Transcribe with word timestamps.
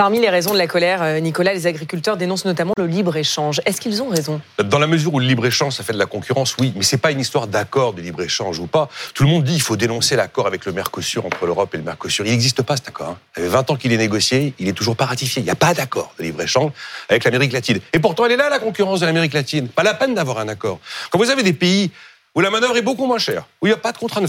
Parmi 0.00 0.18
les 0.18 0.30
raisons 0.30 0.54
de 0.54 0.56
la 0.56 0.66
colère, 0.66 1.02
euh, 1.02 1.20
Nicolas, 1.20 1.52
les 1.52 1.66
agriculteurs 1.66 2.16
dénoncent 2.16 2.46
notamment 2.46 2.72
le 2.78 2.86
libre-échange. 2.86 3.60
Est-ce 3.66 3.82
qu'ils 3.82 4.02
ont 4.02 4.08
raison? 4.08 4.40
Dans 4.64 4.78
la 4.78 4.86
mesure 4.86 5.12
où 5.12 5.20
le 5.20 5.26
libre-échange, 5.26 5.74
ça 5.74 5.84
fait 5.84 5.92
de 5.92 5.98
la 5.98 6.06
concurrence, 6.06 6.56
oui, 6.58 6.72
mais 6.74 6.84
c'est 6.84 6.96
pas 6.96 7.10
une 7.10 7.20
histoire 7.20 7.46
d'accord 7.46 7.92
de 7.92 8.00
libre-échange 8.00 8.60
ou 8.60 8.66
pas. 8.66 8.88
Tout 9.12 9.24
le 9.24 9.28
monde 9.28 9.44
dit 9.44 9.52
qu'il 9.52 9.62
faut 9.62 9.76
dénoncer 9.76 10.16
l'accord 10.16 10.46
avec 10.46 10.64
le 10.64 10.72
Mercosur, 10.72 11.26
entre 11.26 11.44
l'Europe 11.44 11.74
et 11.74 11.76
le 11.76 11.82
Mercosur. 11.82 12.24
Il 12.24 12.30
n'existe 12.30 12.62
pas 12.62 12.76
cet 12.76 12.88
accord. 12.88 13.10
Hein. 13.10 13.18
Ça 13.36 13.42
fait 13.42 13.48
20 13.48 13.72
ans 13.72 13.76
qu'il 13.76 13.92
est 13.92 13.98
négocié, 13.98 14.54
il 14.58 14.68
est 14.68 14.72
toujours 14.72 14.96
pas 14.96 15.04
ratifié. 15.04 15.42
Il 15.42 15.44
n'y 15.44 15.50
a 15.50 15.54
pas 15.54 15.74
d'accord 15.74 16.14
de 16.18 16.24
libre-échange 16.24 16.72
avec 17.10 17.24
l'Amérique 17.24 17.52
latine. 17.52 17.80
Et 17.92 17.98
pourtant, 17.98 18.24
elle 18.24 18.32
est 18.32 18.36
là, 18.36 18.48
la 18.48 18.58
concurrence 18.58 19.00
de 19.00 19.04
l'Amérique 19.04 19.34
latine. 19.34 19.68
Pas 19.68 19.82
la 19.82 19.92
peine 19.92 20.14
d'avoir 20.14 20.38
un 20.38 20.48
accord. 20.48 20.80
Quand 21.10 21.18
vous 21.18 21.28
avez 21.28 21.42
des 21.42 21.52
pays 21.52 21.90
où 22.34 22.40
la 22.40 22.48
manœuvre 22.48 22.78
est 22.78 22.82
beaucoup 22.82 23.04
moins 23.04 23.18
chère, 23.18 23.44
où 23.60 23.66
il 23.66 23.68
n'y 23.68 23.74
a 23.74 23.76
pas 23.76 23.92
de 23.92 23.98
contraintes 23.98 24.24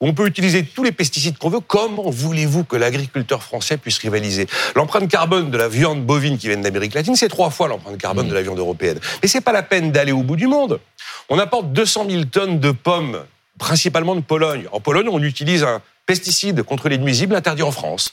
vertes, 0.00 0.10
on 0.10 0.14
peut 0.14 0.26
utiliser 0.26 0.64
tous 0.64 0.84
les 0.84 0.92
pesticides 0.92 1.38
qu'on 1.38 1.48
veut. 1.48 1.60
Comment 1.60 2.10
voulez-vous 2.10 2.64
que 2.64 2.76
l'agriculteur 2.76 3.42
français 3.42 3.76
puisse 3.76 3.98
rivaliser? 3.98 4.46
L'empreinte 4.74 5.08
carbone 5.08 5.50
de 5.50 5.56
la 5.56 5.68
viande 5.68 6.04
bovine 6.04 6.38
qui 6.38 6.48
vient 6.48 6.56
d'Amérique 6.58 6.94
latine, 6.94 7.16
c'est 7.16 7.28
trois 7.28 7.50
fois 7.50 7.68
l'empreinte 7.68 7.98
carbone 7.98 8.28
de 8.28 8.34
la 8.34 8.42
viande 8.42 8.58
européenne. 8.58 9.00
Mais 9.22 9.28
c'est 9.28 9.40
pas 9.40 9.52
la 9.52 9.62
peine 9.62 9.92
d'aller 9.92 10.12
au 10.12 10.22
bout 10.22 10.36
du 10.36 10.46
monde. 10.46 10.80
On 11.28 11.38
apporte 11.38 11.72
200 11.72 12.06
000 12.08 12.24
tonnes 12.26 12.60
de 12.60 12.70
pommes, 12.70 13.24
principalement 13.58 14.14
de 14.14 14.20
Pologne. 14.20 14.66
En 14.72 14.80
Pologne, 14.80 15.08
on 15.10 15.22
utilise 15.22 15.64
un 15.64 15.80
pesticide 16.06 16.62
contre 16.62 16.88
les 16.88 16.98
nuisibles 16.98 17.34
interdit 17.34 17.62
en 17.62 17.72
France. 17.72 18.12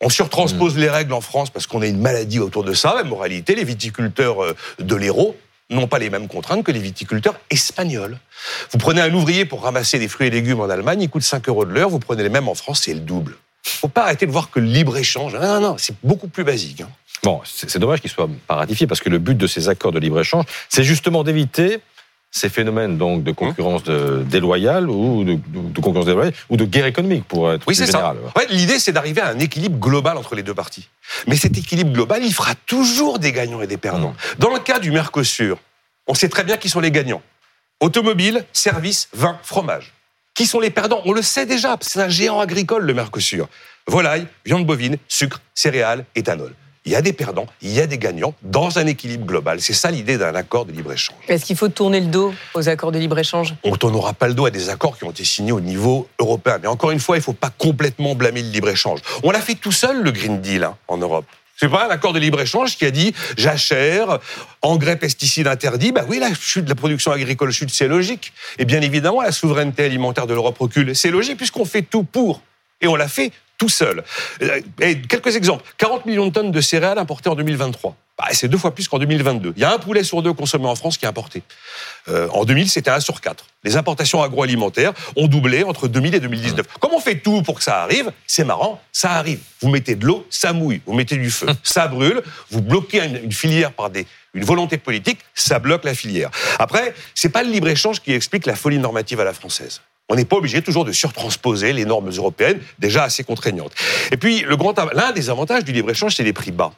On 0.00 0.08
surtranspose 0.08 0.76
les 0.76 0.90
règles 0.90 1.12
en 1.12 1.20
France 1.20 1.50
parce 1.50 1.66
qu'on 1.66 1.80
a 1.80 1.86
une 1.86 2.00
maladie 2.00 2.40
autour 2.40 2.64
de 2.64 2.74
ça. 2.74 2.94
La 2.94 3.04
moralité, 3.04 3.54
les 3.54 3.64
viticulteurs 3.64 4.42
euh, 4.42 4.56
de 4.80 4.96
l'Hérault 4.96 5.36
n'ont 5.70 5.86
pas 5.86 5.98
les 5.98 6.10
mêmes 6.10 6.28
contraintes 6.28 6.64
que 6.64 6.72
les 6.72 6.80
viticulteurs 6.80 7.38
espagnols. 7.50 8.18
Vous 8.70 8.78
prenez 8.78 9.00
un 9.00 9.12
ouvrier 9.14 9.44
pour 9.44 9.62
ramasser 9.62 9.98
des 9.98 10.08
fruits 10.08 10.26
et 10.26 10.30
légumes 10.30 10.60
en 10.60 10.68
Allemagne, 10.68 11.02
il 11.02 11.08
coûte 11.10 11.22
5 11.22 11.48
euros 11.48 11.64
de 11.64 11.72
l'heure, 11.72 11.88
vous 11.88 11.98
prenez 11.98 12.22
les 12.22 12.28
mêmes 12.28 12.48
en 12.48 12.54
France, 12.54 12.82
c'est 12.84 12.94
le 12.94 13.00
double. 13.00 13.36
Faut 13.62 13.88
pas 13.88 14.02
arrêter 14.02 14.26
de 14.26 14.30
voir 14.30 14.50
que 14.50 14.60
le 14.60 14.66
libre-échange, 14.66 15.34
non, 15.34 15.40
non, 15.40 15.60
non, 15.60 15.76
c'est 15.78 15.94
beaucoup 16.02 16.28
plus 16.28 16.44
basique. 16.44 16.82
Hein. 16.82 16.90
Bon, 17.22 17.40
c'est 17.44 17.78
dommage 17.78 18.02
qu'il 18.02 18.10
soit 18.10 18.28
pas 18.46 18.56
ratifié 18.56 18.86
parce 18.86 19.00
que 19.00 19.08
le 19.08 19.18
but 19.18 19.36
de 19.36 19.46
ces 19.46 19.70
accords 19.70 19.92
de 19.92 19.98
libre-échange, 19.98 20.44
c'est 20.68 20.84
justement 20.84 21.24
d'éviter 21.24 21.80
ces 22.34 22.48
phénomènes 22.48 22.98
donc 22.98 23.22
de 23.22 23.30
concurrence 23.30 23.84
déloyale 23.84 24.90
ou 24.90 25.22
de, 25.22 25.38
concurrence 25.80 26.04
déloyale 26.04 26.34
ou 26.50 26.56
de 26.56 26.64
guerre 26.64 26.86
économique 26.86 27.24
pour 27.28 27.52
être 27.52 27.62
oui, 27.68 27.76
c'est 27.76 27.86
Ça. 27.86 28.12
L'idée, 28.50 28.80
c'est 28.80 28.90
d'arriver 28.90 29.20
à 29.20 29.28
un 29.28 29.38
équilibre 29.38 29.78
global 29.78 30.16
entre 30.16 30.34
les 30.34 30.42
deux 30.42 30.52
parties. 30.52 30.88
Mais 31.28 31.36
cet 31.36 31.56
équilibre 31.56 31.92
global, 31.92 32.24
il 32.24 32.34
fera 32.34 32.56
toujours 32.66 33.20
des 33.20 33.30
gagnants 33.30 33.62
et 33.62 33.68
des 33.68 33.76
perdants. 33.76 34.10
Mmh. 34.10 34.40
Dans 34.40 34.52
le 34.52 34.58
cas 34.58 34.80
du 34.80 34.90
Mercosur, 34.90 35.58
on 36.08 36.14
sait 36.14 36.28
très 36.28 36.42
bien 36.42 36.56
qui 36.56 36.68
sont 36.68 36.80
les 36.80 36.90
gagnants. 36.90 37.22
Automobile, 37.78 38.44
services, 38.52 39.08
vin, 39.12 39.38
fromage. 39.44 39.92
Qui 40.34 40.46
sont 40.46 40.58
les 40.58 40.70
perdants? 40.70 41.02
On 41.04 41.12
le 41.12 41.22
sait 41.22 41.46
déjà, 41.46 41.76
c'est 41.80 42.00
un 42.00 42.08
géant 42.08 42.40
agricole, 42.40 42.84
le 42.84 42.94
Mercosur. 42.94 43.48
Volaille, 43.86 44.26
viande 44.44 44.66
bovine, 44.66 44.96
sucre, 45.06 45.40
céréales, 45.54 46.04
éthanol 46.16 46.52
il 46.84 46.92
y 46.92 46.96
a 46.96 47.02
des 47.02 47.12
perdants, 47.12 47.46
il 47.62 47.70
y 47.72 47.80
a 47.80 47.86
des 47.86 47.96
gagnants 47.96 48.34
dans 48.42 48.78
un 48.78 48.86
équilibre 48.86 49.24
global. 49.26 49.60
C'est 49.60 49.72
ça 49.72 49.90
l'idée 49.90 50.18
d'un 50.18 50.34
accord 50.34 50.66
de 50.66 50.72
libre-échange. 50.72 51.16
Est-ce 51.28 51.46
qu'il 51.46 51.56
faut 51.56 51.68
tourner 51.68 52.00
le 52.00 52.06
dos 52.06 52.34
aux 52.54 52.68
accords 52.68 52.92
de 52.92 52.98
libre-échange? 52.98 53.54
On 53.64 53.70
ne 53.70 53.76
tournera 53.76 54.12
pas 54.12 54.28
le 54.28 54.34
dos 54.34 54.44
à 54.46 54.50
des 54.50 54.68
accords 54.68 54.98
qui 54.98 55.04
ont 55.04 55.10
été 55.10 55.24
signés 55.24 55.52
au 55.52 55.60
niveau 55.60 56.08
européen. 56.18 56.58
Mais 56.60 56.68
encore 56.68 56.90
une 56.90 57.00
fois, 57.00 57.16
il 57.16 57.20
ne 57.20 57.24
faut 57.24 57.32
pas 57.32 57.50
complètement 57.50 58.14
blâmer 58.14 58.42
le 58.42 58.50
libre-échange. 58.50 59.00
On 59.22 59.30
l'a 59.30 59.40
fait 59.40 59.54
tout 59.54 59.72
seul, 59.72 60.02
le 60.02 60.10
Green 60.10 60.40
Deal, 60.40 60.64
hein, 60.64 60.76
en 60.88 60.98
Europe. 60.98 61.24
C'est 61.56 61.68
pas 61.68 61.86
un 61.86 61.90
accord 61.90 62.12
de 62.12 62.18
libre-échange 62.18 62.76
qui 62.76 62.84
a 62.84 62.90
dit 62.90 63.14
jachère, 63.38 64.18
engrais, 64.60 64.96
pesticides 64.96 65.46
interdits. 65.46 65.92
Bah 65.92 66.04
oui, 66.08 66.18
la 66.18 66.34
chute 66.34 66.64
de 66.64 66.68
la 66.68 66.74
production 66.74 67.12
agricole 67.12 67.52
chute, 67.52 67.70
c'est 67.70 67.88
logique. 67.88 68.32
Et 68.58 68.64
bien 68.64 68.82
évidemment, 68.82 69.22
la 69.22 69.32
souveraineté 69.32 69.84
alimentaire 69.84 70.26
de 70.26 70.34
l'Europe 70.34 70.58
recule. 70.58 70.94
C'est 70.94 71.10
logique 71.10 71.36
puisqu'on 71.38 71.64
fait 71.64 71.82
tout 71.82 72.02
pour. 72.02 72.42
Et 72.80 72.88
on 72.88 72.96
l'a 72.96 73.08
fait 73.08 73.32
tout 73.58 73.68
seul. 73.68 74.04
Et 74.80 75.00
quelques 75.02 75.36
exemples. 75.36 75.64
40 75.78 76.06
millions 76.06 76.26
de 76.26 76.32
tonnes 76.32 76.52
de 76.52 76.60
céréales 76.60 76.98
importées 76.98 77.28
en 77.28 77.34
2023. 77.34 77.96
Bah, 78.16 78.26
c'est 78.30 78.46
deux 78.46 78.58
fois 78.58 78.72
plus 78.72 78.86
qu'en 78.86 78.98
2022. 79.00 79.54
Il 79.56 79.60
y 79.60 79.64
a 79.64 79.72
un 79.72 79.78
poulet 79.78 80.04
sur 80.04 80.22
deux 80.22 80.32
consommé 80.32 80.66
en 80.66 80.76
France 80.76 80.98
qui 80.98 81.04
est 81.04 81.08
importé. 81.08 81.42
Euh, 82.08 82.28
en 82.28 82.44
2000, 82.44 82.70
c'était 82.70 82.90
un 82.90 83.00
sur 83.00 83.20
quatre. 83.20 83.46
Les 83.64 83.76
importations 83.76 84.22
agroalimentaires 84.22 84.92
ont 85.16 85.26
doublé 85.26 85.64
entre 85.64 85.88
2000 85.88 86.14
et 86.14 86.20
2019. 86.20 86.66
Comme 86.78 86.92
on 86.92 87.00
fait 87.00 87.18
tout 87.18 87.42
pour 87.42 87.56
que 87.56 87.64
ça 87.64 87.82
arrive, 87.82 88.12
c'est 88.26 88.44
marrant, 88.44 88.80
ça 88.92 89.12
arrive. 89.12 89.40
Vous 89.60 89.68
mettez 89.68 89.96
de 89.96 90.06
l'eau, 90.06 90.24
ça 90.30 90.52
mouille. 90.52 90.80
Vous 90.86 90.92
mettez 90.94 91.16
du 91.16 91.30
feu, 91.30 91.48
ça 91.64 91.88
brûle. 91.88 92.22
Vous 92.50 92.62
bloquez 92.62 93.04
une, 93.04 93.32
filière 93.32 93.72
par 93.72 93.90
des, 93.90 94.06
une 94.32 94.44
volonté 94.44 94.78
politique, 94.78 95.18
ça 95.34 95.58
bloque 95.58 95.84
la 95.84 95.94
filière. 95.94 96.30
Après, 96.60 96.94
c'est 97.16 97.30
pas 97.30 97.42
le 97.42 97.50
libre-échange 97.50 98.00
qui 98.00 98.12
explique 98.12 98.46
la 98.46 98.54
folie 98.54 98.78
normative 98.78 99.18
à 99.18 99.24
la 99.24 99.32
française. 99.32 99.80
On 100.08 100.16
n'est 100.16 100.24
pas 100.24 100.36
obligé 100.36 100.60
toujours 100.62 100.84
de 100.84 100.92
surtransposer 100.92 101.72
les 101.72 101.84
normes 101.84 102.10
européennes, 102.10 102.60
déjà 102.78 103.04
assez 103.04 103.24
contraignantes. 103.24 103.72
Et 104.12 104.16
puis, 104.16 104.44
l'un 104.92 105.12
des 105.12 105.30
avantages 105.30 105.64
du 105.64 105.72
libre-échange, 105.72 106.14
c'est 106.14 106.24
les 106.24 106.34
prix 106.34 106.52
bas. 106.52 106.72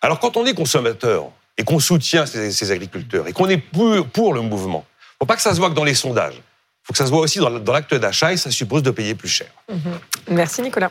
Alors, 0.00 0.20
quand 0.20 0.36
on 0.36 0.46
est 0.46 0.54
consommateur 0.54 1.30
et 1.56 1.64
qu'on 1.64 1.80
soutient 1.80 2.26
ces, 2.26 2.70
agriculteurs 2.70 3.26
et 3.26 3.32
qu'on 3.32 3.48
est 3.48 3.58
pour, 3.58 4.34
le 4.34 4.40
mouvement, 4.40 4.84
il 5.00 5.18
faut 5.20 5.26
pas 5.26 5.36
que 5.36 5.42
ça 5.42 5.52
se 5.52 5.58
voit 5.58 5.70
que 5.70 5.74
dans 5.74 5.84
les 5.84 5.94
sondages. 5.94 6.34
Il 6.36 6.86
faut 6.86 6.92
que 6.92 6.98
ça 6.98 7.06
se 7.06 7.10
voit 7.10 7.20
aussi 7.20 7.38
dans 7.38 7.72
l'acte 7.72 7.94
d'achat 7.94 8.32
et 8.32 8.36
ça 8.36 8.50
suppose 8.50 8.82
de 8.82 8.90
payer 8.90 9.14
plus 9.14 9.28
cher. 9.28 9.48
Mhm. 9.68 9.98
Merci 10.30 10.62
Nicolas. 10.62 10.90